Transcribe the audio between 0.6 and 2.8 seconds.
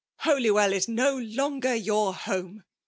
is no longer your hone!